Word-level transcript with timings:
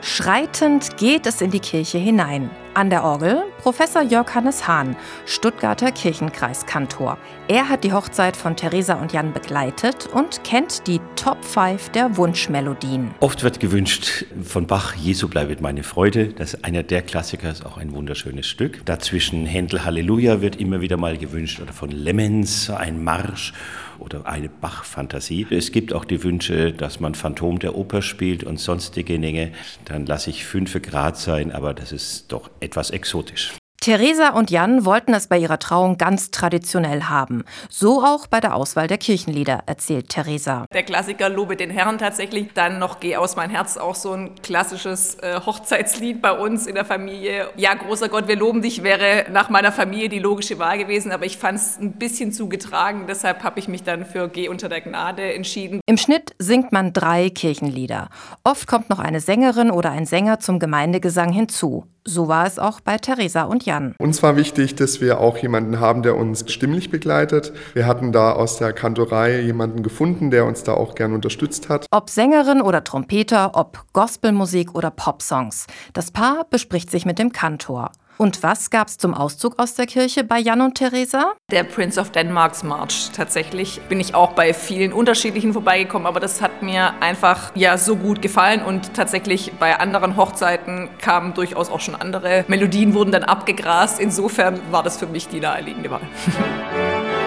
Schreitend 0.00 0.96
geht 0.96 1.26
es 1.26 1.40
in 1.40 1.50
die 1.50 1.60
Kirche 1.60 1.98
hinein. 1.98 2.50
An 2.78 2.90
der 2.90 3.02
Orgel 3.02 3.42
Professor 3.60 4.02
Jörg 4.02 4.32
Hannes 4.36 4.68
Hahn, 4.68 4.94
Stuttgarter 5.26 5.90
Kirchenkreiskantor. 5.90 7.18
Er 7.48 7.68
hat 7.68 7.82
die 7.82 7.92
Hochzeit 7.92 8.36
von 8.36 8.54
Theresa 8.54 8.94
und 8.94 9.12
Jan 9.12 9.32
begleitet 9.32 10.06
und 10.14 10.44
kennt 10.44 10.86
die 10.86 11.00
Top 11.16 11.44
5 11.44 11.88
der 11.88 12.16
Wunschmelodien. 12.16 13.10
Oft 13.18 13.42
wird 13.42 13.58
gewünscht 13.58 14.26
von 14.44 14.68
Bach, 14.68 14.94
Jesu 14.94 15.26
bleibet 15.26 15.60
meine 15.60 15.82
Freude. 15.82 16.28
Das 16.28 16.54
ist 16.54 16.64
einer 16.64 16.84
der 16.84 17.02
Klassiker, 17.02 17.50
ist 17.50 17.66
auch 17.66 17.78
ein 17.78 17.92
wunderschönes 17.92 18.46
Stück. 18.46 18.86
Dazwischen 18.86 19.44
Händel 19.44 19.84
Halleluja 19.84 20.40
wird 20.40 20.54
immer 20.54 20.80
wieder 20.80 20.96
mal 20.96 21.18
gewünscht 21.18 21.60
oder 21.60 21.72
von 21.72 21.90
Lemmens 21.90 22.70
ein 22.70 23.02
Marsch 23.02 23.54
oder 23.98 24.26
eine 24.26 24.48
Bach-Fantasie. 24.48 25.46
Es 25.50 25.72
gibt 25.72 25.92
auch 25.92 26.04
die 26.04 26.22
Wünsche, 26.22 26.72
dass 26.72 27.00
man 27.00 27.14
Phantom 27.16 27.58
der 27.58 27.76
Oper 27.76 28.02
spielt 28.02 28.44
und 28.44 28.60
sonstige 28.60 29.18
Dinge. 29.18 29.50
Dann 29.84 30.06
lasse 30.06 30.30
ich 30.30 30.46
fünf 30.46 30.80
Grad 30.80 31.18
sein, 31.18 31.50
aber 31.52 31.74
das 31.74 31.92
ist 31.92 32.30
doch 32.32 32.50
etwas 32.68 32.90
exotisch. 32.90 33.54
Theresa 33.80 34.30
und 34.30 34.50
Jan 34.50 34.84
wollten 34.84 35.14
es 35.14 35.28
bei 35.28 35.38
ihrer 35.38 35.58
Trauung 35.58 35.96
ganz 35.96 36.30
traditionell 36.30 37.04
haben. 37.04 37.44
So 37.70 38.04
auch 38.04 38.26
bei 38.26 38.38
der 38.38 38.54
Auswahl 38.54 38.86
der 38.86 38.98
Kirchenlieder, 38.98 39.62
erzählt 39.64 40.10
Theresa. 40.10 40.66
Der 40.74 40.82
Klassiker 40.82 41.30
Lobe 41.30 41.56
den 41.56 41.70
Herrn 41.70 41.96
tatsächlich. 41.96 42.48
Dann 42.52 42.78
noch 42.80 43.00
Geh 43.00 43.16
aus 43.16 43.36
mein 43.36 43.48
Herz, 43.48 43.78
auch 43.78 43.94
so 43.94 44.12
ein 44.12 44.34
klassisches 44.42 45.14
äh, 45.20 45.40
Hochzeitslied 45.40 46.20
bei 46.20 46.32
uns 46.32 46.66
in 46.66 46.74
der 46.74 46.84
Familie. 46.84 47.48
Ja, 47.56 47.72
großer 47.72 48.10
Gott, 48.10 48.28
wir 48.28 48.36
loben 48.36 48.60
dich 48.60 48.82
wäre 48.82 49.24
nach 49.30 49.48
meiner 49.48 49.72
Familie 49.72 50.10
die 50.10 50.18
logische 50.18 50.58
Wahl 50.58 50.76
gewesen, 50.76 51.10
aber 51.10 51.24
ich 51.24 51.38
fand 51.38 51.58
es 51.58 51.78
ein 51.78 51.92
bisschen 51.92 52.30
zu 52.32 52.48
getragen. 52.48 53.06
Deshalb 53.08 53.42
habe 53.42 53.58
ich 53.58 53.68
mich 53.68 53.84
dann 53.84 54.04
für 54.04 54.28
Geh 54.28 54.48
unter 54.48 54.68
der 54.68 54.82
Gnade 54.82 55.32
entschieden. 55.32 55.80
Im 55.86 55.96
Schnitt 55.96 56.34
singt 56.38 56.72
man 56.72 56.92
drei 56.92 57.30
Kirchenlieder. 57.30 58.10
Oft 58.44 58.66
kommt 58.66 58.90
noch 58.90 58.98
eine 58.98 59.20
Sängerin 59.20 59.70
oder 59.70 59.92
ein 59.92 60.04
Sänger 60.04 60.40
zum 60.40 60.58
Gemeindegesang 60.58 61.32
hinzu. 61.32 61.86
So 62.10 62.26
war 62.26 62.46
es 62.46 62.58
auch 62.58 62.80
bei 62.80 62.96
Theresa 62.96 63.42
und 63.42 63.66
Jan. 63.66 63.94
Uns 63.98 64.22
war 64.22 64.34
wichtig, 64.34 64.74
dass 64.76 65.02
wir 65.02 65.20
auch 65.20 65.36
jemanden 65.36 65.78
haben, 65.78 66.02
der 66.02 66.16
uns 66.16 66.50
stimmlich 66.50 66.90
begleitet. 66.90 67.52
Wir 67.74 67.84
hatten 67.84 68.12
da 68.12 68.32
aus 68.32 68.56
der 68.56 68.72
Kantorei 68.72 69.42
jemanden 69.42 69.82
gefunden, 69.82 70.30
der 70.30 70.46
uns 70.46 70.62
da 70.62 70.72
auch 70.72 70.94
gern 70.94 71.12
unterstützt 71.12 71.68
hat. 71.68 71.84
Ob 71.90 72.08
Sängerin 72.08 72.62
oder 72.62 72.82
Trompeter, 72.82 73.50
ob 73.52 73.84
Gospelmusik 73.92 74.74
oder 74.74 74.90
Popsongs. 74.90 75.66
Das 75.92 76.10
Paar 76.10 76.46
bespricht 76.48 76.90
sich 76.90 77.04
mit 77.04 77.18
dem 77.18 77.30
Kantor. 77.30 77.92
Und 78.18 78.42
was 78.42 78.70
gab 78.70 78.88
es 78.88 78.98
zum 78.98 79.14
Auszug 79.14 79.60
aus 79.60 79.74
der 79.74 79.86
Kirche 79.86 80.24
bei 80.24 80.40
Jan 80.40 80.60
und 80.60 80.74
Theresa? 80.74 81.34
Der 81.52 81.62
Prince 81.62 82.00
of 82.00 82.10
Denmark's 82.10 82.64
March. 82.64 83.10
Tatsächlich 83.12 83.80
bin 83.88 84.00
ich 84.00 84.16
auch 84.16 84.32
bei 84.32 84.52
vielen 84.52 84.92
unterschiedlichen 84.92 85.52
vorbeigekommen, 85.52 86.06
aber 86.06 86.18
das 86.18 86.42
hat 86.42 86.60
mir 86.60 87.00
einfach 87.00 87.52
ja 87.54 87.78
so 87.78 87.94
gut 87.94 88.20
gefallen 88.20 88.62
und 88.62 88.92
tatsächlich 88.94 89.52
bei 89.60 89.78
anderen 89.78 90.16
Hochzeiten 90.16 90.88
kamen 91.00 91.32
durchaus 91.34 91.70
auch 91.70 91.80
schon 91.80 91.94
andere 91.94 92.44
Melodien, 92.48 92.92
wurden 92.92 93.12
dann 93.12 93.22
abgegrast. 93.22 94.00
Insofern 94.00 94.60
war 94.72 94.82
das 94.82 94.98
für 94.98 95.06
mich 95.06 95.28
die 95.28 95.38
naheliegende 95.38 95.88
Wahl. 95.88 96.00